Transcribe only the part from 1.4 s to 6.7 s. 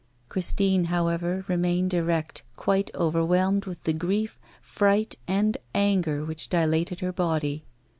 remained erect, quite overwhelmed with the grief, fright, and anger which